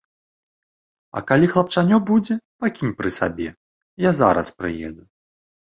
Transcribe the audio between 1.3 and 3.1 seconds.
калі хлапчанё будзе, пакінь пры